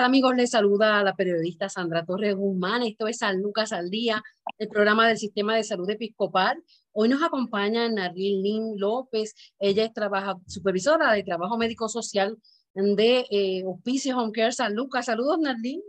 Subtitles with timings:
[0.00, 0.34] Tal amigos?
[0.34, 2.82] Les saluda la periodista Sandra Torres Guzmán.
[2.82, 4.22] Esto es San Lucas al Día,
[4.56, 6.64] el programa del Sistema de Salud Episcopal.
[6.92, 9.34] Hoy nos acompaña Narlene López.
[9.58, 12.38] Ella es trabaja, supervisora de trabajo médico social
[12.72, 15.04] de eh, Hospicio Home Care San Lucas.
[15.04, 15.82] Saludos, Narlene.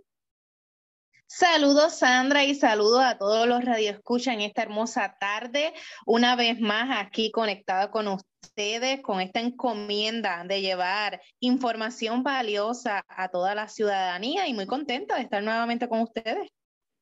[1.25, 5.73] Saludos Sandra y saludos a todos los radioescuchas en esta hermosa tarde.
[6.05, 8.30] Una vez más aquí conectada con ustedes
[9.02, 15.23] con esta encomienda de llevar información valiosa a toda la ciudadanía y muy contenta de
[15.23, 16.50] estar nuevamente con ustedes.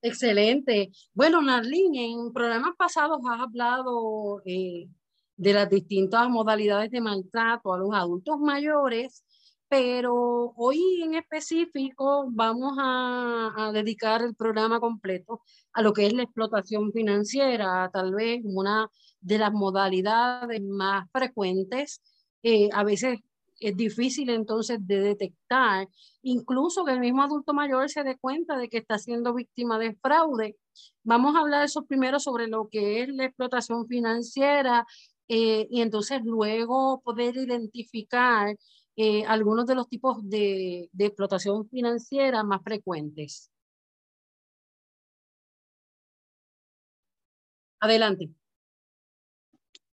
[0.02, 0.92] Excelente.
[1.14, 4.88] Bueno, Narlene, en programas pasados has hablado eh,
[5.36, 9.26] de las distintas modalidades de maltrato a los adultos mayores
[9.70, 15.42] pero hoy en específico vamos a, dedicar el programa completo
[15.74, 18.90] a lo que es la explotación financiera, tal vez una
[19.22, 22.02] de las modalidades más frecuentes.
[22.42, 23.20] Eh, a veces
[23.60, 25.88] es difícil entonces de detectar,
[26.24, 29.96] incluso que el mismo adulto mayor se dé cuenta de que está siendo víctima de
[30.02, 30.58] fraude.
[31.04, 34.88] Vamos a hablar eso primero sobre lo que es la explotación financiera
[35.28, 38.56] eh, y entonces luego poder identificar
[39.02, 43.50] eh, algunos de los tipos de, explotación financiera más frecuentes.
[47.80, 48.30] Adelante.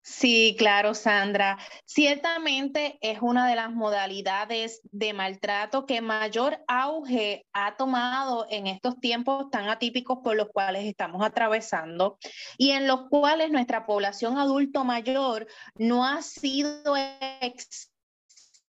[0.01, 1.59] Sí, claro, Sandra.
[1.85, 8.99] Ciertamente es una de las modalidades de maltrato que mayor auge ha tomado en estos
[9.01, 12.19] tiempos tan atípicos por los cuales estamos atravesando
[12.57, 15.47] y en los cuales nuestra población adulto mayor
[15.77, 16.97] no ha sido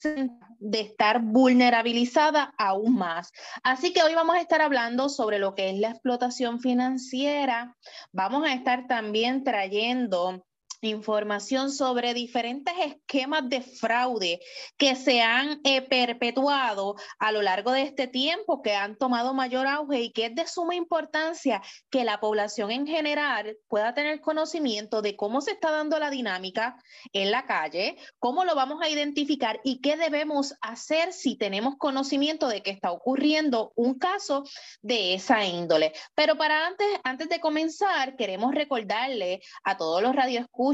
[0.03, 3.31] de estar vulnerabilizada aún más.
[3.63, 7.75] Así que hoy vamos a estar hablando sobre lo que es la explotación financiera.
[8.12, 10.45] Vamos a estar también trayendo
[10.90, 14.40] información sobre diferentes esquemas de fraude
[14.78, 19.68] que se han eh, perpetuado a lo largo de este tiempo, que han tomado mayor
[19.68, 25.02] auge y que es de suma importancia que la población en general pueda tener conocimiento
[25.02, 26.75] de cómo se está dando la dinámica
[27.13, 32.48] en la calle, cómo lo vamos a identificar y qué debemos hacer si tenemos conocimiento
[32.48, 34.44] de que está ocurriendo un caso
[34.81, 35.94] de esa índole.
[36.16, 40.70] Pero para antes, antes de comenzar, queremos recordarle a todos los radioescuchas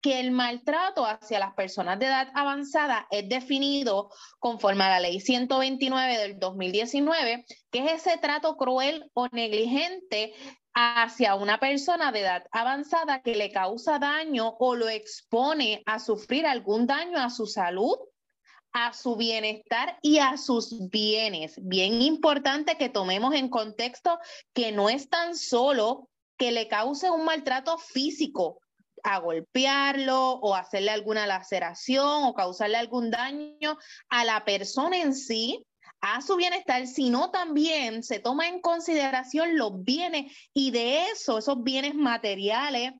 [0.00, 5.20] que el maltrato hacia las personas de edad avanzada es definido conforme a la ley
[5.20, 10.34] 129 del 2019, que es ese trato cruel o negligente
[10.74, 16.46] hacia una persona de edad avanzada que le causa daño o lo expone a sufrir
[16.46, 17.96] algún daño a su salud,
[18.72, 21.54] a su bienestar y a sus bienes.
[21.62, 24.18] Bien importante que tomemos en contexto
[24.52, 28.60] que no es tan solo que le cause un maltrato físico,
[29.06, 33.78] a golpearlo o hacerle alguna laceración o causarle algún daño
[34.08, 35.64] a la persona en sí,
[36.00, 41.62] a su bienestar, sino también se toma en consideración los bienes y de eso, esos
[41.62, 42.92] bienes materiales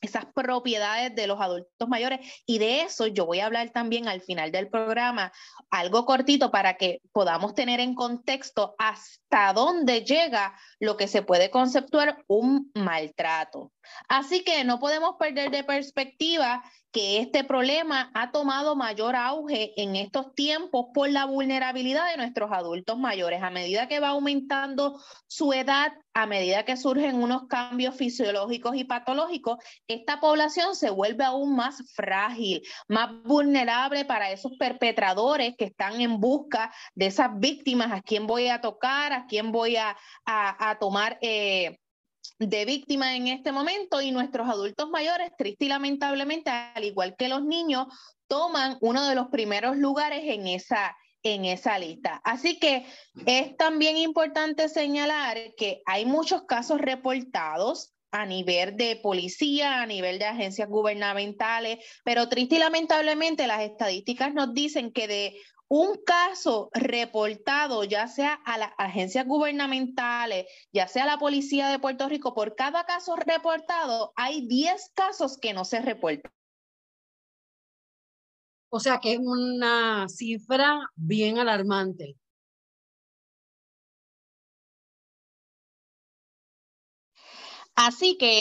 [0.00, 2.20] esas propiedades de los adultos mayores.
[2.46, 5.32] Y de eso yo voy a hablar también al final del programa,
[5.70, 11.50] algo cortito para que podamos tener en contexto hasta dónde llega lo que se puede
[11.50, 13.72] conceptuar un maltrato.
[14.08, 16.62] Así que no podemos perder de perspectiva
[16.92, 22.50] que este problema ha tomado mayor auge en estos tiempos por la vulnerabilidad de nuestros
[22.50, 23.42] adultos mayores.
[23.42, 28.84] A medida que va aumentando su edad, a medida que surgen unos cambios fisiológicos y
[28.84, 36.00] patológicos, esta población se vuelve aún más frágil, más vulnerable para esos perpetradores que están
[36.00, 39.96] en busca de esas víctimas, a quién voy a tocar, a quién voy a,
[40.80, 41.18] tomar.
[41.20, 41.78] Eh,
[42.38, 47.28] de víctima en este momento y nuestros adultos mayores, triste y lamentablemente, al igual que
[47.28, 47.86] los niños,
[48.28, 52.20] toman uno de los primeros lugares en esa, en esa lista.
[52.24, 52.86] Así que
[53.26, 60.18] es también importante señalar que hay muchos casos reportados a nivel de policía, a nivel
[60.18, 65.40] de agencias gubernamentales, pero triste y lamentablemente las estadísticas nos dicen que de
[65.70, 71.78] un caso reportado, ya sea a las agencias gubernamentales, ya sea a la policía de
[71.78, 76.32] Puerto Rico, por cada caso reportado, hay 10 casos que no se reportan.
[78.70, 82.16] O sea que es una cifra bien alarmante.
[87.74, 88.40] Así que,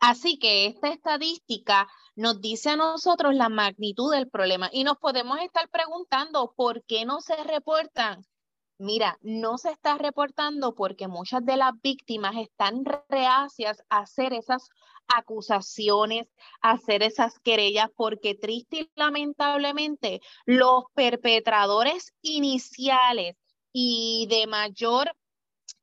[0.00, 5.38] así que esta estadística nos dice a nosotros la magnitud del problema y nos podemos
[5.40, 8.24] estar preguntando por qué no se reportan.
[8.78, 14.68] Mira, no se está reportando porque muchas de las víctimas están reacias a hacer esas
[15.06, 16.26] acusaciones,
[16.62, 23.36] a hacer esas querellas, porque triste y lamentablemente los perpetradores iniciales
[23.72, 25.12] y de mayor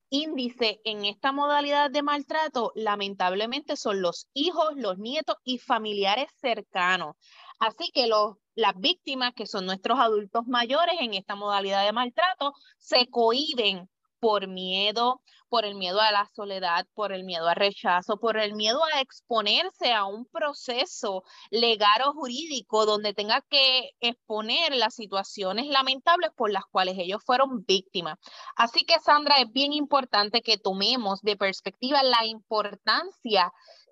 [0.09, 7.15] índice en esta modalidad de maltrato, lamentablemente, son los hijos, los nietos y familiares cercanos.
[7.59, 12.53] Así que los, las víctimas, que son nuestros adultos mayores en esta modalidad de maltrato,
[12.77, 18.17] se cohiben por miedo, por el miedo a la soledad, por el miedo al rechazo,
[18.19, 24.75] por el miedo a exponerse a un proceso legal o jurídico donde tenga que exponer
[24.75, 28.17] las situaciones lamentables por las cuales ellos fueron víctimas.
[28.55, 33.51] Así que, Sandra, es bien importante que tomemos de perspectiva la importancia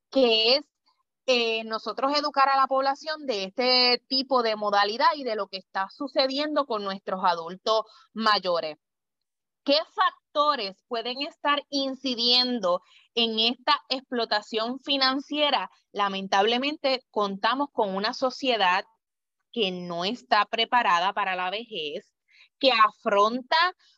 [0.09, 0.61] que es
[1.29, 5.57] eh, nosotros educar a la población de este tipo de modalidad y de lo que
[5.57, 7.83] está sucediendo con nuestros adultos
[8.13, 8.77] mayores.
[9.67, 12.79] ¿Qué factores pueden estar incidiendo
[13.15, 15.69] en esta explotación financiera?
[15.91, 18.85] Lamentablemente contamos con una sociedad
[19.51, 22.15] que no está preparada para la vejez,
[22.59, 23.57] que afronta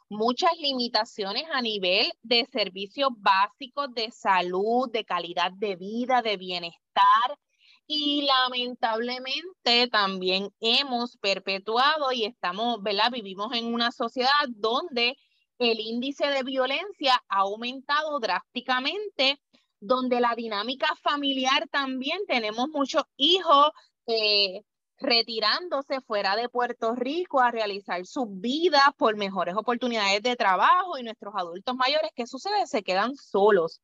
[0.09, 7.37] muchas limitaciones a nivel de servicios básicos de salud, de calidad de vida, de bienestar.
[7.85, 13.11] Y lamentablemente también hemos perpetuado y estamos, ¿verdad?
[13.11, 15.15] Vivimos en una sociedad donde
[15.59, 19.39] el índice de violencia ha aumentado drásticamente,
[19.81, 23.71] donde la dinámica familiar también tenemos muchos hijos
[24.07, 24.61] eh,
[24.97, 31.03] retirándose fuera de Puerto Rico a realizar sus vidas por mejores oportunidades de trabajo y
[31.03, 32.65] nuestros adultos mayores, ¿qué sucede?
[32.65, 33.81] Se quedan solos.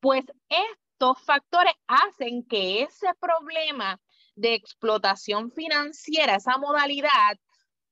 [0.00, 4.00] Pues estos factores hacen que ese problema
[4.34, 7.38] de explotación financiera, esa modalidad,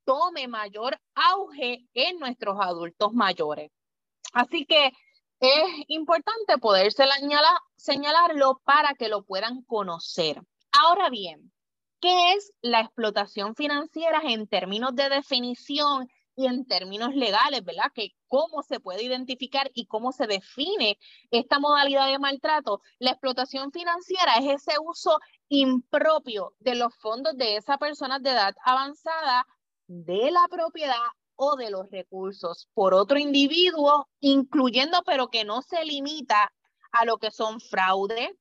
[0.06, 3.70] tome mayor auge en nuestros adultos mayores.
[4.32, 4.92] Así que
[5.40, 10.40] es importante poder señalarlo para que lo puedan conocer.
[10.72, 11.52] Ahora bien,
[12.00, 17.90] ¿qué es la explotación financiera en términos de definición y en términos legales, ¿verdad?
[17.94, 20.98] Que cómo se puede identificar y cómo se define
[21.30, 22.82] esta modalidad de maltrato.
[22.98, 25.18] La explotación financiera es ese uso
[25.48, 29.46] impropio de los fondos de esa persona de edad avanzada
[29.86, 30.94] de la propiedad
[31.36, 36.52] o de los recursos por otro individuo, incluyendo pero que no se limita
[36.92, 38.36] a lo que son fraude,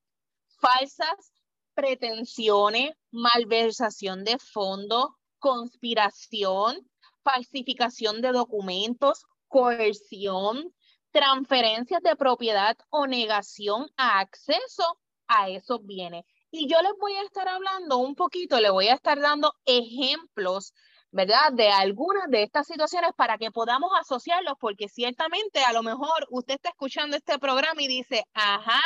[0.59, 1.33] falsas
[1.74, 5.09] pretensiones, malversación de fondos,
[5.39, 6.89] conspiración,
[7.24, 10.74] falsificación de documentos, coerción,
[11.12, 16.24] transferencias de propiedad o negación a acceso a esos bienes.
[16.50, 20.74] Y yo les voy a estar hablando un poquito, le voy a estar dando ejemplos
[21.15, 21.53] ¿verdad?
[21.53, 26.56] De algunas de estas situaciones para que podamos asociarlos, porque ciertamente a lo mejor usted
[26.56, 28.81] está escuchando este programa y dice, ajá,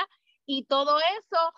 [0.46, 1.52] y todo eso,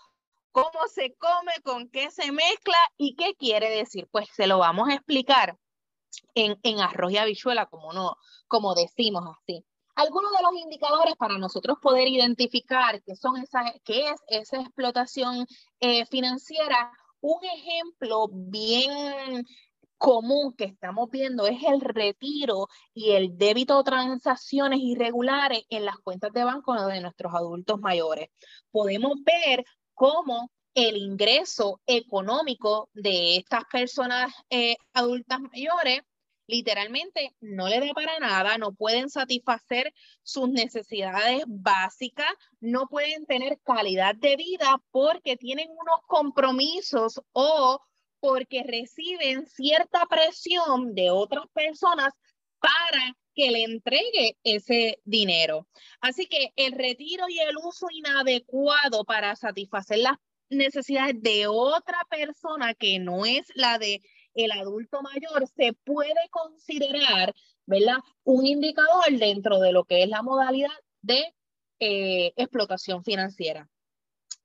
[0.54, 1.52] ¿cómo se come?
[1.66, 2.78] ¿Con qué se mezcla?
[2.96, 4.08] ¿Y qué quiere decir?
[4.12, 5.58] Pues se lo vamos a explicar
[6.36, 8.16] en, en arroz y habichuela, como, no,
[8.48, 9.66] como decimos así.
[9.96, 15.46] Algunos de los indicadores para nosotros poder identificar qué, son esas, qué es esa explotación
[15.82, 19.46] eh, financiera, un ejemplo bien
[20.02, 26.00] común que estamos viendo es el retiro y el débito de transacciones irregulares en las
[26.00, 28.30] cuentas de banco de nuestros adultos mayores.
[28.72, 36.02] Podemos ver cómo el ingreso económico de estas personas eh, adultas mayores
[36.48, 39.94] literalmente no le da para nada, no pueden satisfacer
[40.24, 47.80] sus necesidades básicas, no pueden tener calidad de vida porque tienen unos compromisos o
[48.22, 52.14] porque reciben cierta presión de otras personas
[52.60, 55.68] para que le entregue ese dinero.
[56.00, 60.18] Así que el retiro y el uso inadecuado para satisfacer las
[60.50, 64.02] necesidades de otra persona que no es la de
[64.34, 67.34] el adulto mayor se puede considerar,
[67.66, 67.98] ¿verdad?
[68.24, 70.70] Un indicador dentro de lo que es la modalidad
[71.02, 71.34] de
[71.80, 73.70] eh, explotación financiera.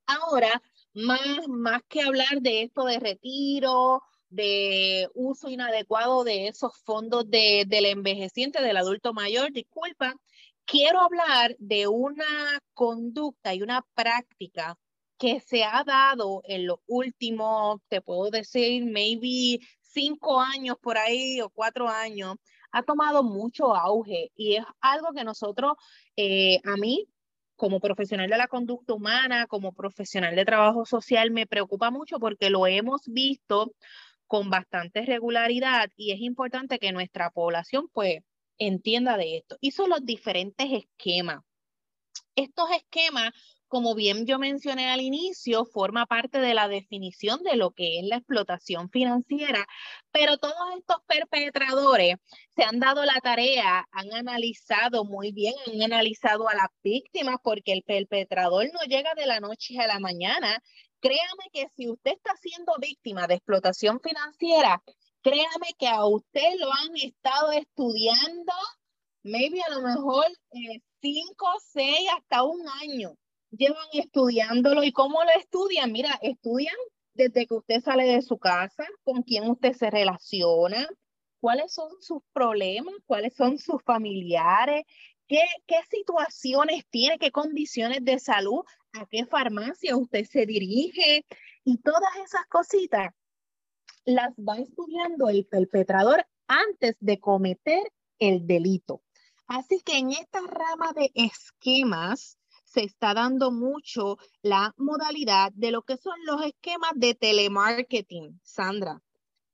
[0.07, 0.63] Ahora,
[0.97, 7.65] más, más que hablar de esto de retiro, de uso inadecuado de esos fondos de,
[7.67, 10.15] del envejeciente, del adulto mayor, disculpa,
[10.65, 14.79] quiero hablar de una conducta y una práctica
[15.19, 21.41] que se ha dado en los últimos, te puedo decir, maybe cinco años por ahí
[21.43, 22.37] o cuatro años,
[22.71, 25.75] ha tomado mucho auge y es algo que nosotros,
[26.17, 27.07] eh, a mí,
[27.57, 32.51] como profesional de la conducta humana, como profesional de trabajo social, me preocupa mucho porque
[32.51, 33.73] lo hemos visto
[34.27, 38.21] con bastante regularidad y es importante que nuestra población pues
[38.59, 39.57] entienda de esto.
[39.73, 41.43] Son los diferentes esquemas.
[42.35, 43.33] Estos esquemas
[43.69, 48.05] como bien yo mencioné al inicio, forma parte de la definición de lo que es
[48.05, 49.67] la explotación financiera,
[50.13, 52.17] pero todos estos perpetradores
[52.55, 57.73] se han dado la tarea, han analizado muy bien, han analizado a las víctimas, porque
[57.73, 60.63] el perpetrador no llega de la noche a la mañana.
[61.01, 64.83] Créame que si usted está siendo víctima de explotación financiera,
[65.23, 68.53] créame que a usted lo han estado estudiando,
[69.23, 73.17] maybe a lo mejor eh, cinco, seis, hasta un año
[73.51, 75.93] llevan estudiándolo y cómo lo estudian.
[75.93, 76.77] Mira, estudian
[77.15, 80.87] desde que usted sale de su casa, con quién usted se relaciona,
[81.41, 84.85] cuáles son sus problemas, cuáles son sus familiares,
[85.27, 88.61] qué, qué situaciones tiene, qué condiciones de salud,
[88.93, 91.25] a qué farmacia usted se dirige
[91.65, 93.13] y todas esas cositas
[94.05, 97.83] las va estudiando el perpetrador antes de cometer
[98.19, 99.03] el delito.
[99.47, 102.39] Así que en esta rama de esquemas,
[102.77, 109.01] se está dando mucho la modalidad de lo que son los esquemas de telemarketing, Sandra.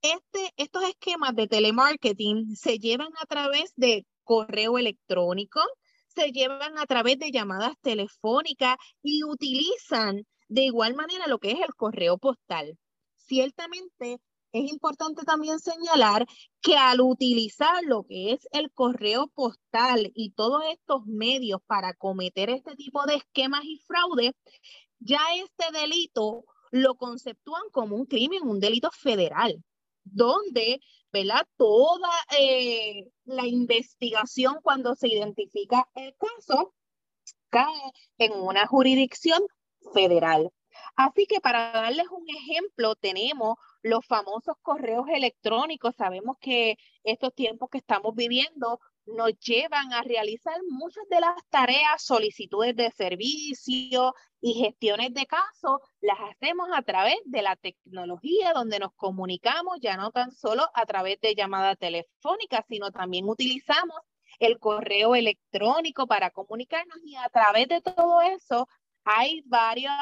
[0.03, 5.61] Este, estos esquemas de telemarketing se llevan a través de correo electrónico,
[6.09, 11.61] se llevan a través de llamadas telefónicas y utilizan de igual manera lo que es
[11.61, 12.77] el correo postal.
[13.15, 14.19] Ciertamente
[14.53, 16.27] es importante también señalar
[16.61, 22.51] que al utilizar lo que es el correo postal y todos estos medios para cometer
[22.51, 24.33] este tipo de esquemas y fraudes,
[24.99, 29.63] ya este delito lo conceptúan como un crimen, un delito federal,
[30.05, 30.81] donde,
[31.13, 31.47] ¿verdad?
[31.57, 36.75] Toda eh, la investigación cuando se identifica el caso
[37.51, 39.43] cae en una jurisdicción
[39.93, 40.51] federal.
[40.97, 45.95] Así que para darles un ejemplo, tenemos los famosos correos electrónicos.
[45.97, 52.03] Sabemos que estos tiempos que estamos viviendo nos llevan a realizar muchas de las tareas,
[52.05, 58.79] solicitudes de servicio y gestiones de casos, las hacemos a través de la tecnología donde
[58.79, 63.97] nos comunicamos, ya no tan solo a través de llamada telefónica, sino también utilizamos
[64.39, 68.67] el correo electrónico para comunicarnos y a través de todo eso
[69.05, 69.93] hay varios,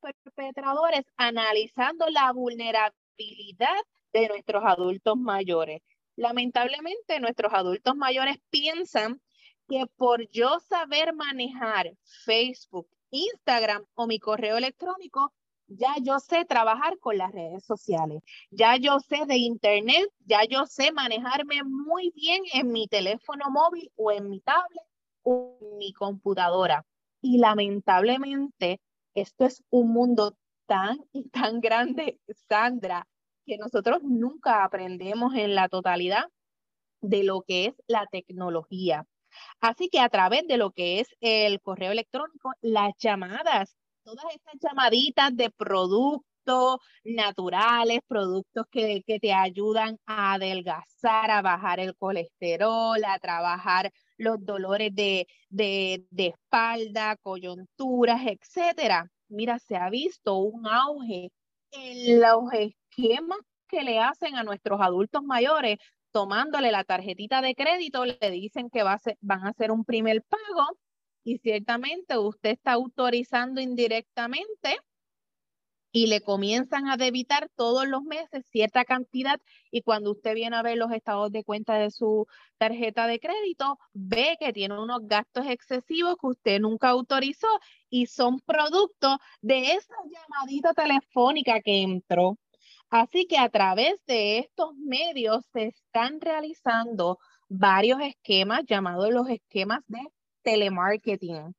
[0.00, 3.76] perpetradores analizando la vulnerabilidad
[4.12, 5.82] de nuestros adultos mayores.
[6.16, 9.20] Lamentablemente, nuestros adultos mayores piensan
[9.68, 11.92] que por yo saber manejar
[12.24, 15.32] Facebook, Instagram o mi correo electrónico,
[15.68, 20.66] ya yo sé trabajar con las redes sociales, ya yo sé de Internet, ya yo
[20.66, 24.84] sé manejarme muy bien en mi teléfono móvil o en mi tablet
[25.22, 26.84] o en mi computadora.
[27.20, 28.80] Y lamentablemente,
[29.14, 30.36] esto es un mundo
[30.66, 33.06] tan y tan grande, Sandra,
[33.46, 36.24] que nosotros nunca aprendemos en la totalidad
[37.00, 39.06] de lo que es la tecnología.
[39.60, 44.54] Así que a través de lo que es el correo electrónico, las llamadas, todas estas
[44.60, 53.02] llamaditas de productos naturales, productos que, que te ayudan a adelgazar, a bajar el colesterol,
[53.04, 59.10] a trabajar los dolores de, de, espalda, coyunturas, etcétera.
[59.28, 61.30] Mira, se ha visto un auge
[61.72, 65.78] en los esquemas que le hacen a nuestros adultos mayores,
[66.12, 70.78] tomándole la tarjetita de crédito, le dicen que va van a hacer un primer pago
[71.24, 74.80] y ciertamente usted está autorizando indirectamente
[75.92, 80.62] y le comienzan a debitar todos los meses cierta cantidad y cuando usted viene a
[80.62, 82.26] ver los estados de cuenta de su
[82.58, 87.48] tarjeta de crédito, ve que tiene unos gastos excesivos que usted nunca autorizó
[87.88, 92.38] y son producto de esa llamadita telefónica que entró.
[92.90, 97.18] Así que a través de estos medios se están realizando
[97.48, 100.00] varios esquemas llamados los esquemas de
[100.42, 101.54] telemarketing.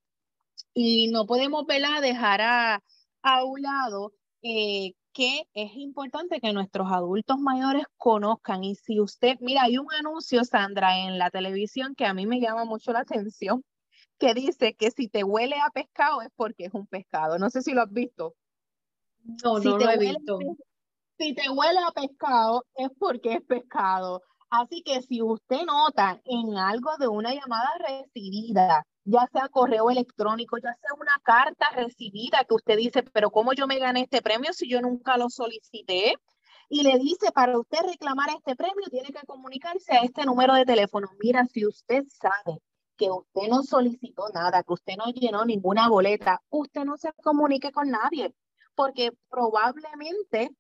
[0.73, 2.81] Y no podemos verla dejar a
[3.43, 8.63] un lado eh, que es importante que nuestros adultos mayores conozcan.
[8.63, 12.39] Y si usted, mira, hay un anuncio, Sandra, en la televisión que a mí me
[12.39, 13.63] llama mucho la atención,
[14.17, 17.39] que dice que si te huele a pescado es porque es un pescado.
[17.39, 18.35] No sé si lo has visto.
[19.43, 20.39] No, no lo he visto.
[21.17, 24.21] Si te huele a pescado, es porque es pescado.
[24.51, 30.57] Así que si usted nota en algo de una llamada recibida, ya sea correo electrónico,
[30.57, 34.51] ya sea una carta recibida que usted dice, pero ¿cómo yo me gané este premio
[34.51, 36.15] si yo nunca lo solicité?
[36.67, 40.65] Y le dice, para usted reclamar este premio, tiene que comunicarse a este número de
[40.65, 41.07] teléfono.
[41.21, 42.59] Mira, si usted sabe
[42.97, 47.71] que usted no solicitó nada, que usted no llenó ninguna boleta, usted no se comunique
[47.71, 48.35] con nadie,
[48.75, 50.51] porque probablemente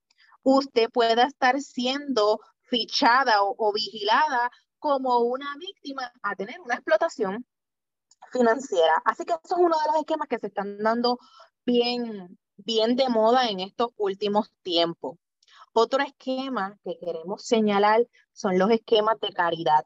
[0.43, 2.39] usted pueda estar siendo
[2.71, 4.49] fichada o, vigilada
[4.79, 7.45] como una víctima a tener una explotación
[8.31, 9.01] financiera.
[9.05, 11.19] Así que eso es uno de los esquemas que se están dando
[11.65, 15.19] bien, bien de moda en estos últimos tiempos.
[15.73, 19.85] Otro esquema que queremos señalar son los esquemas de caridad.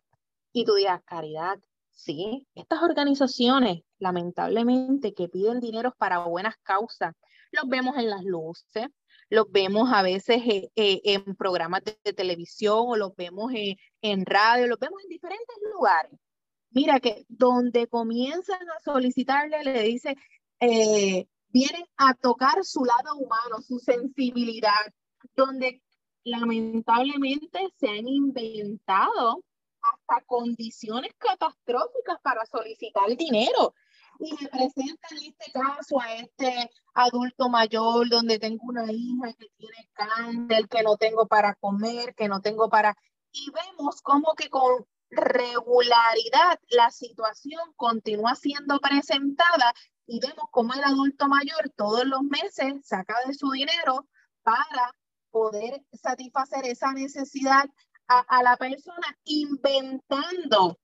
[0.54, 1.60] Y tú dirás, caridad,
[1.92, 7.14] sí, estas organizaciones, lamentablemente, que piden dinero para buenas causas,
[7.52, 8.88] los vemos en las luces,
[9.30, 14.26] los vemos a veces eh, eh, en programas de, televisión o los vemos eh, en
[14.26, 16.12] radio, los vemos en diferentes lugares.
[16.72, 20.18] Mira que donde comienzan a solicitarle, le dice,
[20.60, 24.94] vienen a tocar su lado humano, su sensibilidad,
[25.36, 25.82] donde
[26.26, 29.42] lamentablemente se han inventado
[29.82, 33.74] hasta condiciones catastróficas para solicitar dinero
[34.20, 39.90] y le presentan este caso a este adulto mayor donde tengo una hija que tiene
[39.94, 42.96] cáncer, que no tengo para comer, que no tengo para...
[43.32, 49.74] Y vemos como que con regularidad la situación continúa siendo presentada
[50.08, 54.08] y vemos como el adulto mayor todos los meses saca de su dinero
[54.44, 54.96] para
[55.32, 57.66] poder satisfacer esa necesidad
[58.08, 60.78] a, a la persona inventando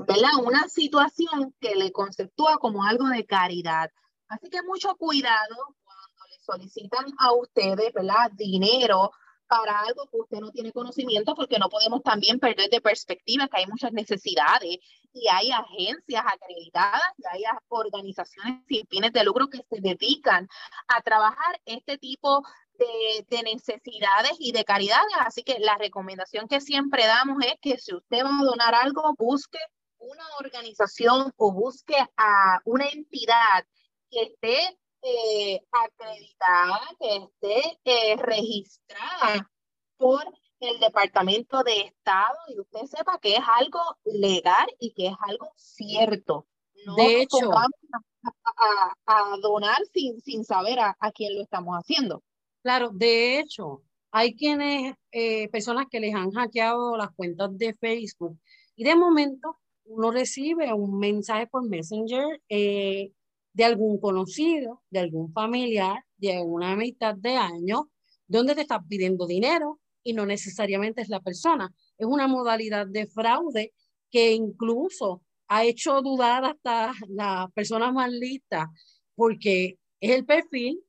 [0.00, 0.30] ¿verdad?
[0.44, 3.90] Una situación que le conceptúa como algo de caridad.
[4.28, 8.30] Así que mucho cuidado cuando le solicitan a ustedes, ¿verdad?
[8.32, 9.10] Dinero
[9.46, 13.58] para algo que usted no tiene conocimiento, porque no podemos también perder de perspectiva que
[13.58, 14.78] hay muchas necesidades
[15.12, 20.48] y hay agencias acreditadas y hay organizaciones sin fines de lucro que se dedican
[20.88, 22.42] a trabajar este tipo
[22.74, 25.12] de, de, necesidades y de caridades.
[25.20, 29.14] Así que la recomendación que siempre damos es que si usted va a donar algo,
[29.16, 29.58] busque
[29.98, 33.66] una organización o busque a una entidad
[34.10, 39.50] que esté eh, acreditada, que esté eh, registrada
[39.96, 40.24] por
[40.60, 45.52] el Departamento de Estado y usted sepa que es algo legal y que es algo
[45.56, 46.46] cierto.
[46.86, 52.22] No de hecho, a, a, donar sin, sin saber a, a, quién lo estamos haciendo.
[52.62, 58.38] Claro, de hecho, hay quienes, eh, personas que les han hackeado las cuentas de Facebook
[58.74, 63.12] y de momento uno recibe un mensaje por Messenger eh,
[63.52, 67.82] de algún conocido, de algún familiar, de una amistad de años,
[68.26, 71.72] donde te está pidiendo dinero y no necesariamente es la persona.
[71.98, 73.72] Es una modalidad de fraude
[74.10, 78.66] que incluso ha hecho dudar hasta las personas más listas,
[79.14, 80.80] porque es el perfil,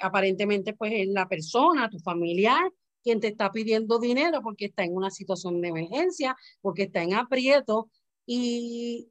[0.00, 2.62] aparentemente pues es la persona, tu familiar,
[3.02, 7.14] quien te está pidiendo dinero porque está en una situación de emergencia, porque está en
[7.14, 7.90] aprieto.
[8.26, 9.08] Y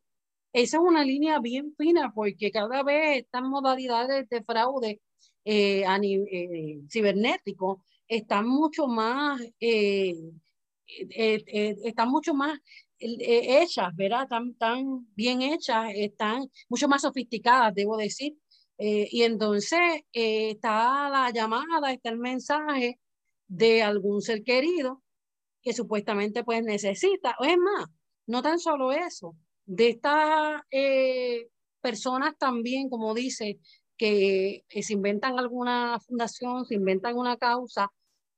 [0.53, 5.01] esa es una línea bien fina porque cada vez estas modalidades de fraude
[5.45, 10.13] eh, eh, cibernético están mucho más, eh,
[10.85, 12.59] están mucho más
[12.99, 14.23] hechas, ¿verdad?
[14.23, 18.35] Están tan bien hechas, están mucho más sofisticadas, debo decir.
[18.77, 19.79] y entonces
[20.11, 22.99] está la llamada, está el mensaje,
[23.51, 25.03] de algún ser querido
[25.61, 27.35] que supuestamente pues necesita.
[27.39, 27.87] O es más,
[28.25, 29.35] no tan solo eso,
[29.65, 31.49] de estas eh,
[31.81, 33.59] personas también, como dice,
[33.97, 37.89] que eh, se inventan alguna fundación, se inventan una causa,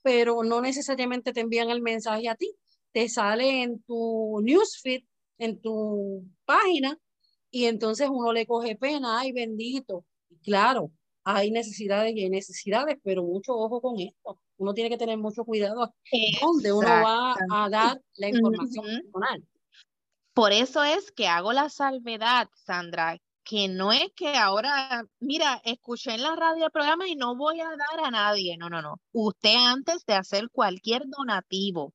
[0.02, 2.52] pero no necesariamente te envían el mensaje a ti.
[2.92, 5.04] Te sale en tu newsfeed,
[5.38, 6.98] en tu página,
[7.52, 10.06] y entonces uno le coge pena, ay bendito.
[10.44, 10.92] Claro,
[11.24, 15.44] hay necesidades y hay necesidades, pero mucho ojo con esto uno tiene que tener mucho
[15.44, 15.94] cuidado
[16.42, 19.44] dónde uno va a dar la información personal.
[20.34, 26.16] Por eso es que hago la salvedad, Sandra, que no es que ahora, mira, escuché
[26.16, 28.58] en la radio el programa y no voy a dar a nadie.
[28.58, 28.96] No, no, no.
[29.12, 31.94] Usted antes de hacer cualquier donativo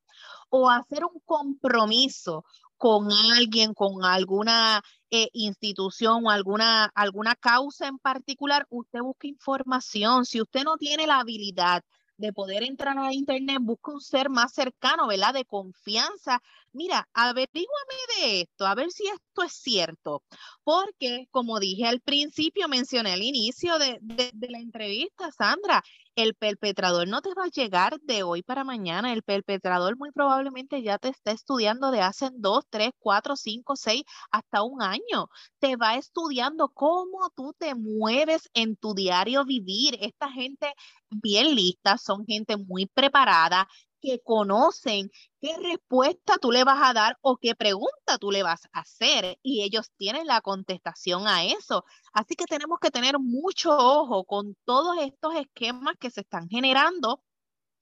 [0.51, 2.45] o hacer un compromiso
[2.77, 10.27] con alguien, con alguna eh, institución o alguna, alguna causa en particular, usted busca información.
[10.27, 11.83] Si usted no tiene la habilidad
[12.19, 15.33] de poder entrar a internet, busca un ser más cercano, ¿verdad?
[15.33, 20.23] De confianza mira, averíguame de esto, a ver si esto es cierto,
[20.65, 24.01] porque como dije al principio, mencioné al inicio de,
[24.49, 25.83] la entrevista, Sandra,
[26.15, 30.83] el perpetrador no te va a llegar de hoy para mañana, el perpetrador muy probablemente
[30.83, 34.03] ya te está estudiando de hace dos, tres, cuatro, cinco, seis,
[34.33, 35.29] hasta un año.
[35.61, 39.97] Te va estudiando cómo tú te mueves en tu diario vivir.
[40.01, 40.73] Esta gente
[41.09, 43.69] bien lista, son gente muy preparada,
[44.01, 48.67] que conocen qué respuesta tú le vas a dar o qué pregunta tú le vas
[48.73, 51.85] a hacer y ellos tienen la contestación a eso.
[52.13, 57.23] Así que tenemos que tener mucho ojo con todos estos esquemas que se están generando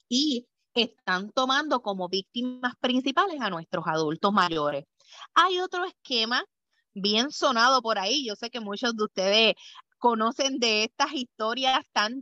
[0.09, 4.85] y están tomando como víctimas principales a nuestros adultos mayores.
[5.35, 6.45] Hay otro esquema
[6.95, 8.27] bien sonado por ahí.
[8.27, 9.55] Yo sé que muchos de ustedes
[9.99, 12.21] conocen de estas historias tan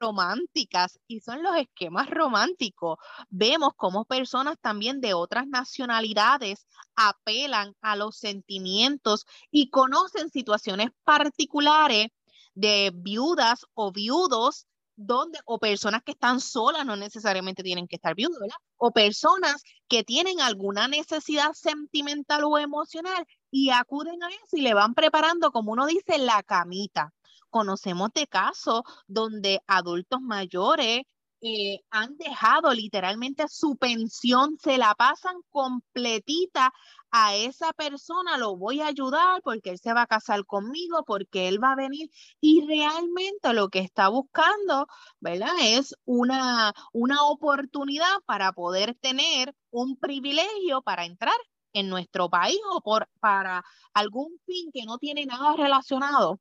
[0.00, 2.98] románticas y son los esquemas románticos.
[3.28, 12.08] Vemos cómo personas también de otras nacionalidades apelan a los sentimientos y conocen situaciones particulares
[12.54, 18.14] de viudas o viudos donde o personas que están solas no necesariamente tienen que estar
[18.14, 18.50] viudas.
[18.76, 24.74] O personas que tienen alguna necesidad sentimental o emocional y acuden a eso y le
[24.74, 27.12] van preparando, como uno dice, la camita.
[27.50, 31.02] Conocemos de casos donde adultos mayores
[31.42, 36.70] eh, han dejado literalmente su pensión, se la pasan completita
[37.10, 41.48] a esa persona, lo voy a ayudar porque él se va a casar conmigo, porque
[41.48, 42.10] él va a venir
[42.40, 44.86] y realmente lo que está buscando,
[45.18, 45.54] ¿verdad?
[45.62, 51.34] Es una, una oportunidad para poder tener un privilegio para entrar
[51.72, 56.40] en nuestro país o por, para algún fin que no tiene nada relacionado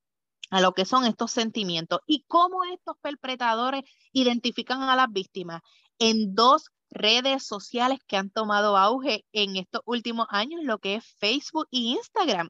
[0.50, 5.62] a lo que son estos sentimientos y cómo estos perpetradores identifican a las víctimas
[6.00, 11.06] en dos redes sociales que han tomado auge en estos últimos años, lo que es
[11.20, 12.50] Facebook e Instagram.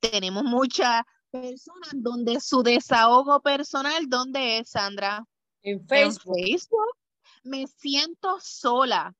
[0.00, 5.24] Tenemos muchas personas donde su desahogo personal, ¿dónde es, Sandra?
[5.62, 6.36] En Facebook.
[6.38, 6.96] En Facebook.
[7.42, 9.14] Me siento sola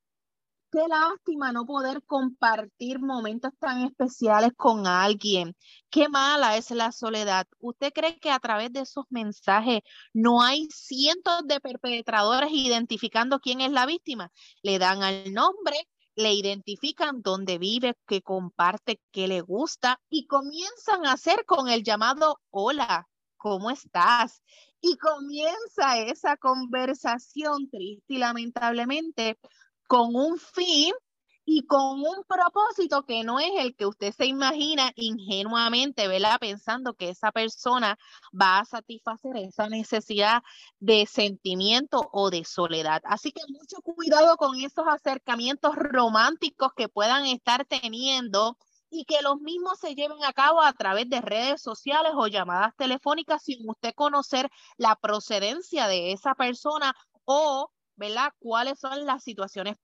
[0.76, 5.56] qué lástima no poder compartir momentos tan especiales con alguien.
[5.88, 7.46] Qué mala es la soledad.
[7.60, 9.80] ¿Usted cree que a través de esos mensajes
[10.12, 14.30] no hay cientos de perpetradores identificando quién es la víctima?
[14.62, 15.76] Le dan al nombre,
[16.14, 21.84] le identifican dónde vive, qué comparte, qué le gusta y comienzan a hacer con el
[21.84, 23.08] llamado hola,
[23.38, 24.42] ¿cómo estás?
[24.82, 29.38] Y comienza esa conversación triste y lamentablemente
[29.86, 30.92] con un fin
[31.48, 36.38] y con un propósito que no es el que usted se imagina ingenuamente, ¿verdad?
[36.40, 37.96] Pensando que esa persona
[38.32, 40.42] va a satisfacer esa necesidad
[40.80, 43.00] de sentimiento o de soledad.
[43.04, 48.58] Así que mucho cuidado con esos acercamientos románticos que puedan estar teniendo
[48.90, 52.74] y que los mismos se lleven a cabo a través de redes sociales o llamadas
[52.76, 56.92] telefónicas sin usted conocer la procedencia de esa persona
[57.24, 58.32] o ¿verdad?
[58.38, 59.76] ¿Cuáles son las situaciones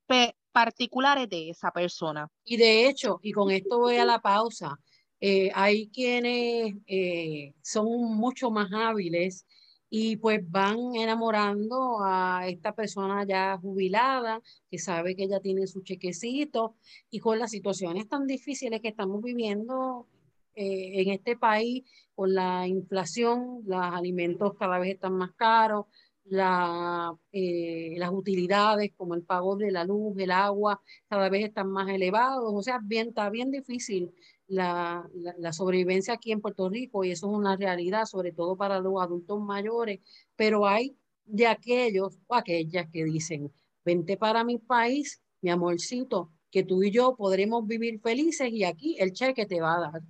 [0.52, 2.28] particulares de esa persona?
[2.44, 4.78] Y de hecho, y con esto voy a la pausa,
[5.20, 9.46] eh, hay quienes eh, son mucho más hábiles
[9.94, 15.82] y pues van enamorando a esta persona ya jubilada, que sabe que ya tiene su
[15.82, 16.76] chequecito,
[17.10, 20.08] y con las situaciones tan difíciles que estamos viviendo
[20.54, 25.86] eh, en este país, con la inflación, los alimentos cada vez están más caros,
[26.24, 31.70] la, eh, las utilidades como el pago de la luz, el agua, cada vez están
[31.70, 32.52] más elevados.
[32.54, 34.12] O sea, bien, está bien difícil
[34.46, 35.08] la,
[35.38, 39.00] la, sobrevivencia aquí en Puerto Rico y eso es una realidad, sobre todo para los
[39.02, 40.00] adultos mayores.
[40.36, 43.52] Pero hay de aquellos o aquellas que dicen,
[43.84, 48.96] vente para mi país, mi amorcito, que tú y yo podremos vivir felices y aquí
[48.98, 50.02] el cheque te va a dar.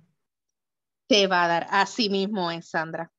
[1.07, 3.11] Te va a dar, así mismo es, Sandra.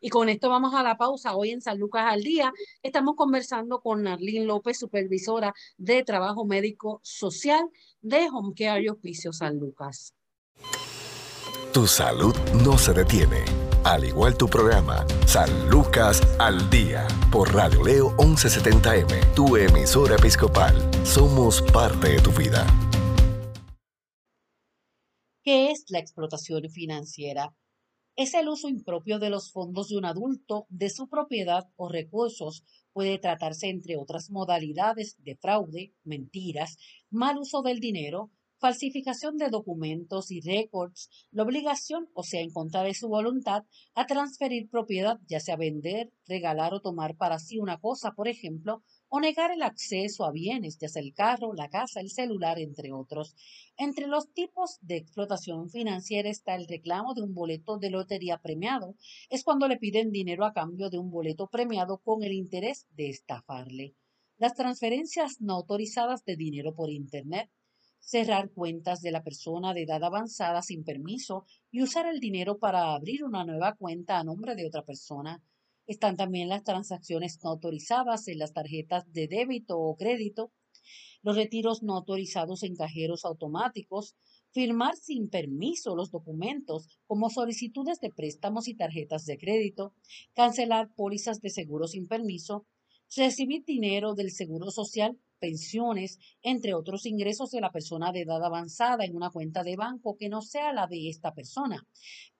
[0.00, 1.34] Y con esto vamos a la pausa.
[1.34, 7.00] Hoy en San Lucas al Día estamos conversando con Narlín López, supervisora de Trabajo Médico
[7.02, 7.68] Social
[8.00, 10.14] de Home Care y Hospicio San Lucas.
[11.72, 13.44] Tu salud no se detiene.
[13.84, 20.76] Al igual tu programa, San Lucas al Día, por Radio Leo 1170M, tu emisora episcopal.
[21.04, 22.66] Somos parte de tu vida.
[25.42, 27.52] ¿Qué es la explotación financiera?
[28.16, 32.64] Es el uso impropio de los fondos de un adulto, de su propiedad o recursos.
[32.92, 36.76] Puede tratarse, entre otras modalidades, de fraude, mentiras,
[37.10, 38.30] mal uso del dinero,
[38.62, 44.06] falsificación de documentos y récords, la obligación, o sea, en contra de su voluntad, a
[44.06, 49.20] transferir propiedad, ya sea vender, regalar o tomar para sí una cosa, por ejemplo, o
[49.20, 53.36] negar el acceso a bienes, ya sea el carro, la casa, el celular, entre otros.
[53.76, 58.94] Entre los tipos de explotación financiera está el reclamo de un boleto de lotería premiado.
[59.28, 63.10] Es cuando le piden dinero a cambio de un boleto premiado con el interés de
[63.10, 63.94] estafarle.
[64.38, 67.50] Las transferencias no autorizadas de dinero por Internet
[68.00, 72.94] cerrar cuentas de la persona de edad avanzada sin permiso y usar el dinero para
[72.94, 75.42] abrir una nueva cuenta a nombre de otra persona,
[75.86, 80.52] están también las transacciones no autorizadas en las tarjetas de débito o crédito,
[81.22, 84.16] los retiros no autorizados en cajeros automáticos,
[84.50, 89.94] firmar sin permiso los documentos como solicitudes de préstamos y tarjetas de crédito,
[90.34, 92.66] cancelar pólizas de seguro sin permiso,
[93.16, 99.04] recibir dinero del seguro social, pensiones, entre otros ingresos de la persona de edad avanzada
[99.04, 101.84] en una cuenta de banco que no sea la de esta persona,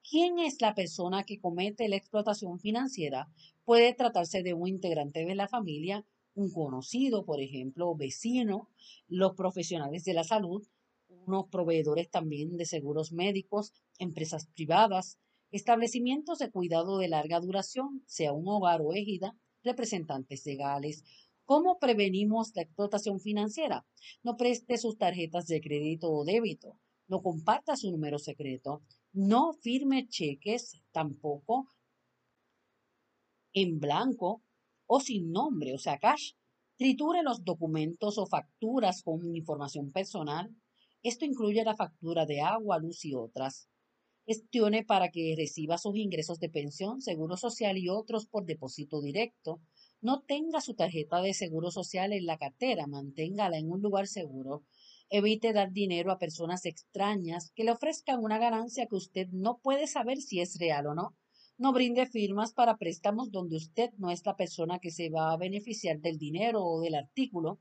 [0.09, 3.29] ¿Quién es la persona que comete la explotación financiera?
[3.65, 8.69] Puede tratarse de un integrante de la familia, un conocido, por ejemplo, vecino,
[9.07, 10.67] los profesionales de la salud,
[11.09, 15.19] unos proveedores también de seguros médicos, empresas privadas,
[15.53, 21.05] establecimientos de cuidado de larga duración, sea un hogar o égida, representantes legales.
[21.45, 23.85] ¿Cómo prevenimos la explotación financiera?
[24.23, 26.79] No preste sus tarjetas de crédito o débito,
[27.09, 31.67] no comparta su número secreto, no firme cheques tampoco
[33.53, 34.43] en blanco
[34.87, 36.33] o sin nombre, o sea, cash.
[36.77, 40.55] Triture los documentos o facturas con información personal.
[41.03, 43.69] Esto incluye la factura de agua, luz y otras.
[44.27, 49.61] Gestione para que reciba sus ingresos de pensión, seguro social y otros por depósito directo.
[50.03, 54.65] No tenga su tarjeta de seguro social en la cartera, manténgala en un lugar seguro.
[55.09, 59.87] Evite dar dinero a personas extrañas que le ofrezcan una ganancia que usted no puede
[59.87, 61.15] saber si es real o no.
[61.57, 65.37] No brinde firmas para préstamos donde usted no es la persona que se va a
[65.37, 67.61] beneficiar del dinero o del artículo.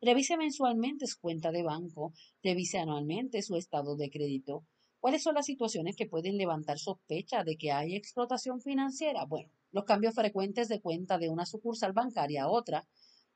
[0.00, 2.14] Revise mensualmente su cuenta de banco.
[2.42, 4.64] Revise anualmente su estado de crédito.
[4.98, 9.26] ¿Cuáles son las situaciones que pueden levantar sospecha de que hay explotación financiera?
[9.26, 12.86] Bueno, los cambios frecuentes de cuenta de una sucursal bancaria a otra,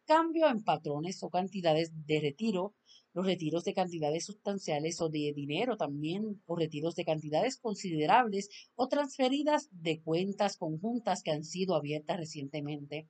[0.07, 2.75] cambio en patrones o cantidades de retiro,
[3.12, 8.88] los retiros de cantidades sustanciales o de dinero también, o retiros de cantidades considerables o
[8.88, 13.09] transferidas de cuentas conjuntas que han sido abiertas recientemente.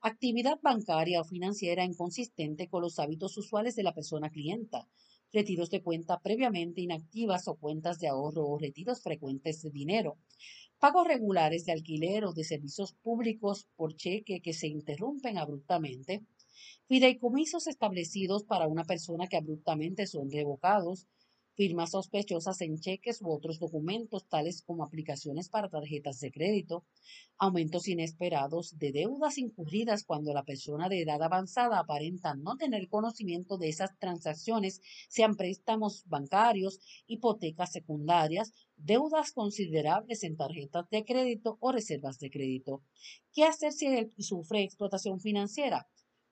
[0.00, 4.88] Actividad bancaria o financiera inconsistente con los hábitos usuales de la persona clienta.
[5.32, 10.16] Retiros de cuenta previamente inactivas o cuentas de ahorro o retiros frecuentes de dinero.
[10.80, 16.12] Pagos regulares de alquiler o de servicios públicos por cheque que se interrumpen abruptamente.
[16.86, 21.08] Fideicomisos establecidos para una persona que abruptamente son revocados,
[21.58, 26.84] firmas sospechosas en cheques u otros documentos, tales como aplicaciones para tarjetas de crédito,
[27.36, 33.58] aumentos inesperados de deudas incurridas cuando la persona de edad avanzada aparenta no tener conocimiento
[33.58, 41.72] de esas transacciones, sean préstamos bancarios, hipotecas secundarias, deudas considerables en tarjetas de crédito o
[41.72, 42.84] reservas de crédito.
[43.32, 45.88] ¿Qué hacer si sufre explotación financiera?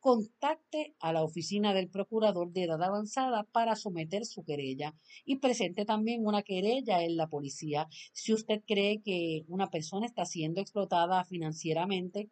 [0.06, 5.84] Contacte a la oficina del procurador de edad avanzada para someter su querella y presente
[5.84, 7.88] también una querella en la policía.
[8.12, 12.30] Si usted cree que una persona está siendo explotada financieramente,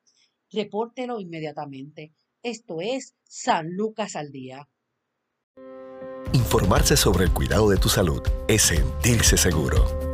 [0.52, 2.12] repórtelo inmediatamente.
[2.44, 4.68] Esto es San Lucas al Día.
[6.32, 10.13] Informarse sobre el cuidado de tu salud es sentirse seguro.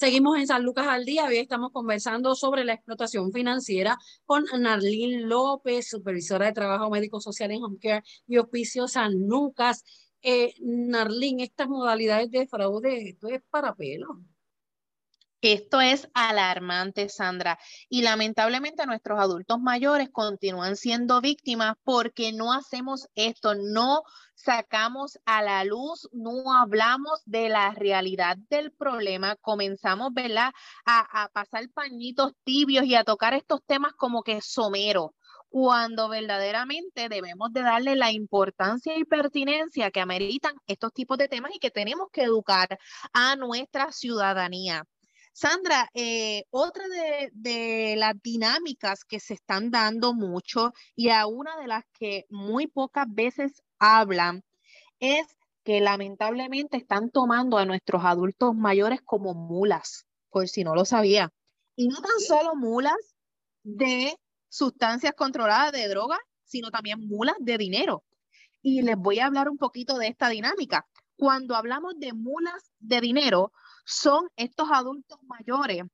[0.00, 1.26] Seguimos en San Lucas al día.
[1.26, 7.50] Hoy estamos conversando sobre la explotación financiera con Narlín López, supervisora de trabajo médico social
[7.50, 9.84] en Home Care y Hospicio San Lucas.
[10.22, 14.22] Eh, Narlín, estas modalidades de fraude, esto es para pelo.
[15.42, 17.58] Esto es alarmante, Sandra.
[17.88, 24.02] Y lamentablemente nuestros adultos mayores continúan siendo víctimas porque no hacemos esto, no
[24.34, 30.52] sacamos a la luz, no hablamos de la realidad del problema, comenzamos, ¿verdad?,
[30.84, 35.14] a, a pasar pañitos tibios y a tocar estos temas como que somero
[35.48, 41.52] cuando verdaderamente debemos de darle la importancia y pertinencia que ameritan estos tipos de temas
[41.54, 42.78] y que tenemos que educar
[43.12, 44.84] a nuestra ciudadanía.
[45.32, 46.84] Sandra, eh, otra
[47.32, 52.66] de, las dinámicas que se están dando mucho y a una de las que muy
[52.66, 54.42] pocas veces hablan
[54.98, 55.26] es
[55.64, 60.06] que lamentablemente están tomando a nuestros adultos mayores como mulas.
[60.30, 61.32] por si no lo sabía.
[61.74, 63.16] Y no tan solo mulas
[63.64, 64.14] de
[64.48, 68.04] sustancias controladas de droga, sino también mulas de dinero.
[68.62, 70.86] Y les voy a hablar un poquito de esta dinámica.
[71.16, 73.52] Cuando hablamos de mulas de dinero,
[73.84, 75.84] son estos adultos mayores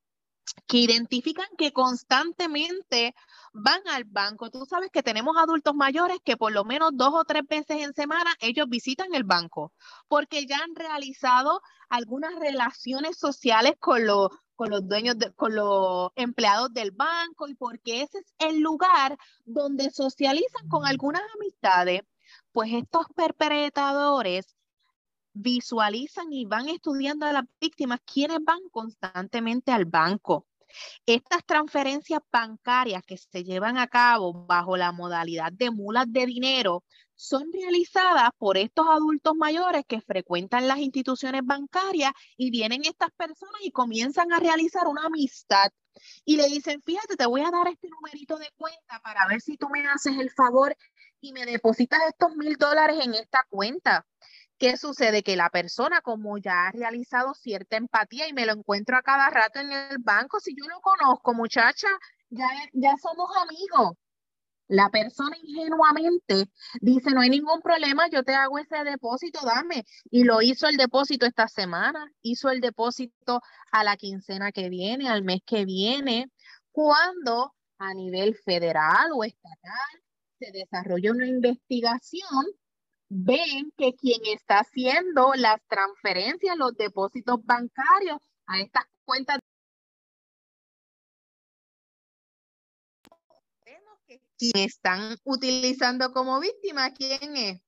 [0.67, 3.15] que identifican que constantemente
[3.53, 4.51] van al banco.
[4.51, 7.95] Tú sabes que tenemos adultos mayores que por lo menos dos o tres veces en
[7.95, 9.73] semana ellos visitan el banco
[10.09, 16.73] porque ya han realizado algunas relaciones sociales con los con los dueños, con los empleados
[16.73, 22.01] del banco y porque ese es el lugar donde socializan con algunas amistades,
[22.53, 24.56] pues estos perpetradores
[25.37, 30.47] visualizan y van estudiando a las víctimas quienes van constantemente al banco.
[31.07, 36.85] Estas transferencias bancarias que se llevan a cabo bajo la modalidad de mulas de dinero
[37.15, 43.63] son realizadas por estos adultos mayores que frecuentan las instituciones bancarias y vienen estas personas
[43.63, 45.71] y comienzan a realizar una amistad
[46.25, 49.57] y le dicen, fíjate, te voy a dar este numerito de cuenta para ver si
[49.57, 50.77] tú me haces el favor
[51.21, 54.07] y me depositas estos mil dólares en esta cuenta.
[54.59, 55.23] ¿Qué sucede?
[55.23, 59.29] Que la persona, como ya ha realizado cierta empatía y me lo encuentro a cada
[59.29, 61.89] rato en el banco, si yo lo conozco, muchacha,
[62.31, 63.97] ya, ya somos amigos.
[64.69, 69.85] La persona ingenuamente dice, no hay ningún problema, yo te hago ese depósito, dame.
[70.11, 75.09] Y lo hizo el depósito esta semana, hizo el depósito a la quincena que viene,
[75.09, 76.33] al mes que viene,
[76.73, 80.03] cuando a nivel federal o estatal
[80.39, 82.47] se desarrolla una investigación
[83.09, 89.39] ven que quien está haciendo las transferencias, los depósitos bancarios a estas cuentas
[94.39, 97.61] quien están utilizando como víctima, ¿quién es?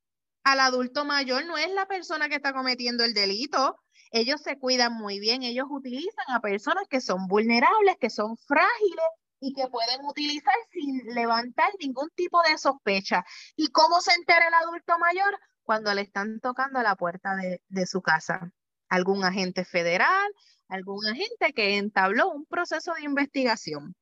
[0.44, 3.78] Al adulto mayor no es la persona que está cometiendo el delito.
[4.10, 9.04] Ellos se cuidan muy bien, ellos utilizan a personas que son vulnerables, que son frágiles
[9.40, 13.24] y que pueden utilizar sin levantar ningún tipo de sospecha.
[13.56, 15.38] ¿Y cómo se entera el adulto mayor?
[15.62, 18.52] Cuando le están tocando la puerta de, de su casa.
[18.88, 20.28] Algún agente federal,
[20.68, 23.94] algún agente que entabló un proceso de investigación.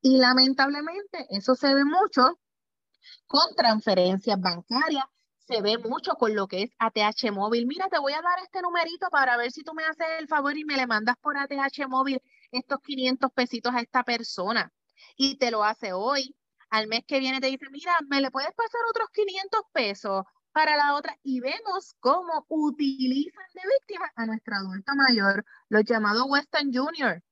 [0.00, 2.38] Y lamentablemente eso se ve mucho
[3.26, 5.04] con transferencias bancarias,
[5.38, 7.66] se ve mucho con lo que es ATH móvil.
[7.66, 10.56] Mira, te voy a dar este numerito para ver si tú me haces el favor
[10.56, 12.20] y me le mandas por ATH móvil
[12.52, 14.72] estos 500 pesitos a esta persona.
[15.16, 16.34] Y te lo hace hoy.
[16.70, 20.76] Al mes que viene te dice, mira, me le puedes pasar otros 500 pesos para
[20.76, 21.16] la otra.
[21.22, 27.22] Y vemos cómo utilizan de víctima a nuestro adulto mayor, los llamados Western Junior.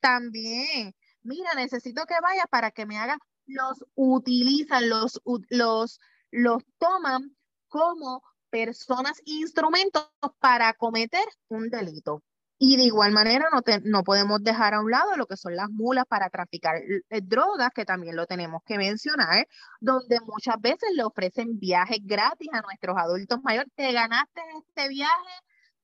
[0.00, 7.36] También, mira, necesito que vaya para que me haga, los utilizan, los, los, los toman
[7.68, 10.08] como personas e instrumentos
[10.38, 12.22] para cometer un delito.
[12.58, 15.68] Y de igual manera no, no podemos dejar a un lado lo que son las
[15.70, 19.46] mulas para traficar eh, drogas, que también lo tenemos que mencionar,
[19.80, 23.70] donde muchas veces le ofrecen viajes gratis a nuestros adultos mayores.
[23.74, 25.12] Te ganaste este viaje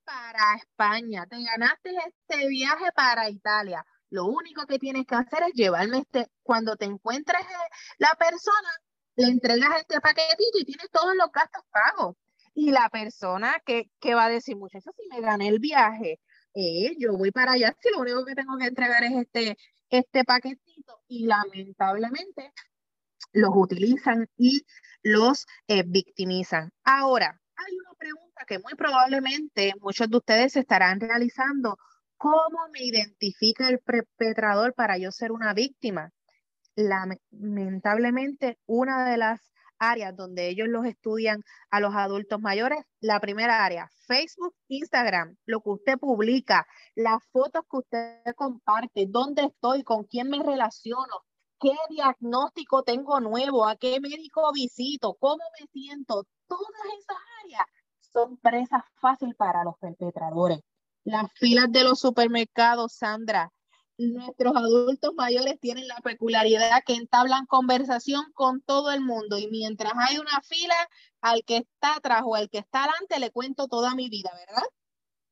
[0.04, 3.84] para España, te ganaste este viaje para Italia.
[4.10, 8.70] Lo único que tienes que hacer es llevarme este, cuando te encuentres eh, la persona,
[9.16, 12.16] le entregas este paquetito y tienes todos los gastos pagos.
[12.54, 16.20] Y la persona que, que va a decir, muchachos, si me gané el viaje,
[16.54, 19.56] eh, yo voy para allá, si lo único que tengo que entregar es este,
[19.90, 22.52] este paquetito y lamentablemente
[23.32, 24.62] los utilizan y
[25.02, 26.70] los eh, victimizan.
[26.84, 31.78] Ahora, hay una pregunta que muy probablemente muchos de ustedes estarán realizando.
[32.16, 36.10] ¿Cómo me identifica el perpetrador para yo ser una víctima?
[36.76, 39.51] Lamentablemente, una de las
[39.82, 42.84] áreas donde ellos los estudian a los adultos mayores.
[43.00, 49.42] La primera área, Facebook, Instagram, lo que usted publica, las fotos que usted comparte, dónde
[49.44, 51.24] estoy, con quién me relaciono,
[51.60, 56.26] qué diagnóstico tengo nuevo, a qué médico visito, cómo me siento.
[56.46, 57.66] Todas esas áreas
[58.12, 60.60] son presas fáciles para los perpetradores.
[61.04, 63.50] Las filas de los supermercados, Sandra,
[64.10, 69.92] nuestros adultos mayores tienen la peculiaridad que entablan conversación con todo el mundo y mientras
[69.96, 70.74] hay una fila,
[71.20, 74.64] al que está atrás o al que está adelante le cuento toda mi vida, ¿verdad?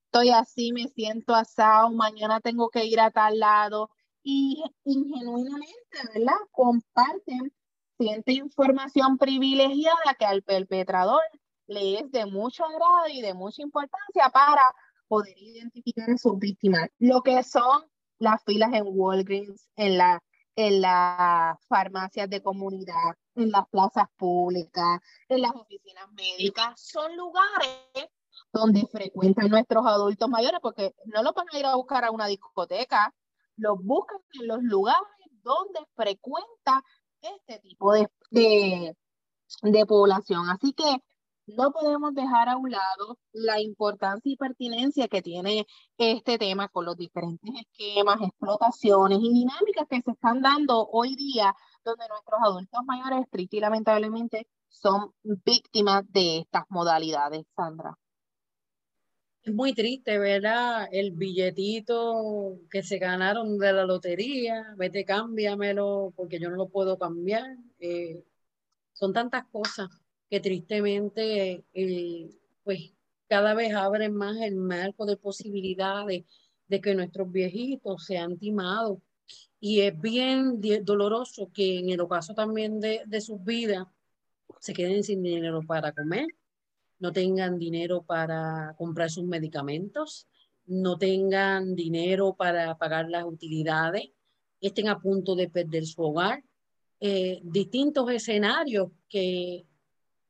[0.06, 3.90] Estoy así, me siento asado, mañana tengo que ir a tal lado
[4.22, 6.38] y ingenuinamente, ¿verdad?
[6.52, 7.52] Comparten
[8.00, 11.22] siente información privilegiada que al perpetrador
[11.66, 14.62] le es de mucho agrado y de mucha importancia para
[15.06, 16.88] poder identificar a sus víctimas.
[16.98, 17.84] Lo que son
[18.20, 20.22] las filas en Walgreens, en, la,
[20.54, 26.80] en las farmacias de comunidad, en las plazas públicas, en las oficinas médicas.
[26.80, 28.08] Son lugares
[28.52, 32.26] donde frecuentan nuestros adultos mayores, porque no los van a ir a buscar a una
[32.26, 33.14] discoteca,
[33.56, 35.00] los buscan en los lugares
[35.42, 36.84] donde frecuenta
[37.22, 40.48] este tipo de, de, población.
[40.50, 41.02] Así que
[41.56, 45.66] no podemos dejar a un lado la importancia y pertinencia que tiene
[45.98, 51.54] este tema con los diferentes esquemas, explotaciones y dinámicas que se están dando hoy día,
[51.84, 57.96] donde nuestros adultos mayores, triste y lamentablemente, son víctimas de estas modalidades, Sandra.
[59.42, 60.86] Es muy triste, ¿verdad?
[60.92, 66.98] El billetito que se ganaron de la lotería, vete, cámbiamelo porque yo no lo puedo
[66.98, 67.56] cambiar.
[67.78, 68.22] Eh,
[68.92, 69.88] son tantas cosas
[70.30, 72.30] que tristemente, eh,
[72.62, 72.92] pues
[73.28, 76.24] cada vez abren más el marco de posibilidades
[76.68, 78.98] de que nuestros viejitos sean timados.
[79.58, 83.86] Y es bien doloroso que en el ocaso también de, de sus vidas
[84.60, 86.26] se queden sin dinero para comer,
[86.98, 90.28] no tengan dinero para comprar sus medicamentos,
[90.66, 94.10] no tengan dinero para pagar las utilidades,
[94.60, 96.44] estén a punto de perder su hogar.
[97.00, 99.64] Eh, distintos escenarios que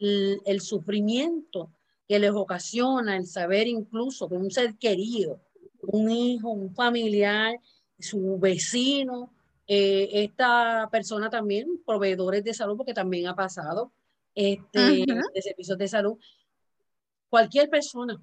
[0.01, 1.70] el, sufrimiento
[2.09, 5.40] que les ocasiona el saber incluso que un ser querido,
[5.82, 7.55] un hijo, un familiar,
[7.98, 9.30] su vecino,
[9.66, 13.92] eh, esta persona también, proveedores de salud, porque también ha pasado,
[14.34, 16.18] este, de servicios de salud,
[17.28, 18.20] cualquier persona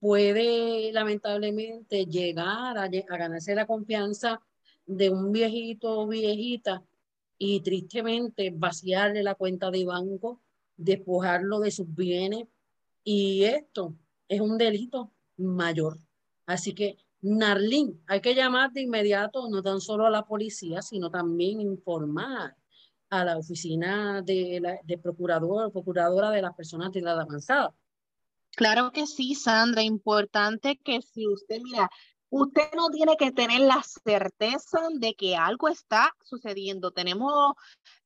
[0.00, 4.40] puede lamentablemente llegar a, ganarse la confianza
[4.86, 6.82] de un viejito o viejita
[7.36, 10.40] y tristemente vaciarle la cuenta de banco,
[10.78, 12.46] despojarlo de sus bienes
[13.04, 13.94] y esto
[14.28, 15.98] es un delito mayor.
[16.46, 21.10] Así que, Narlín, hay que llamar de inmediato no tan solo a la policía, sino
[21.10, 22.56] también informar
[23.10, 27.74] a la oficina de, la, de procurador, procuradora de las personas de edad avanzada
[28.58, 29.82] Claro que sí, Sandra.
[29.82, 31.88] Importante que si usted, mira,
[32.30, 36.90] usted no tiene que tener la certeza de que algo está sucediendo.
[36.90, 37.54] Tenemos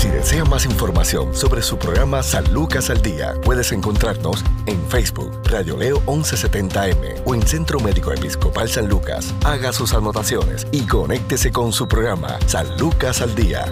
[0.00, 5.42] Si desea más información sobre su programa San Lucas al Día, puedes encontrarnos en Facebook,
[5.44, 9.34] Radio Leo 1170M o en Centro Médico Episcopal San Lucas.
[9.44, 13.66] Haga sus anotaciones y conéctese con su programa San Lucas al Día.